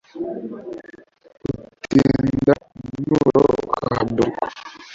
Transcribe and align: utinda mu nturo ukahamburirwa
utinda 1.83 2.55
mu 2.77 2.87
nturo 3.03 3.41
ukahamburirwa 3.65 4.45